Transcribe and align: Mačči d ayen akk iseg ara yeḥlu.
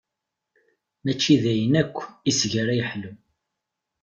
Mačči 1.03 1.35
d 1.41 1.43
ayen 1.51 1.73
akk 1.81 1.97
iseg 2.29 2.53
ara 2.61 2.73
yeḥlu. 2.79 3.11